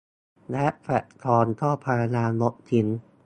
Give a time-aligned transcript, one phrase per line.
[0.51, 2.87] และแพลตฟอร์มก็พยายามลบทิ้ง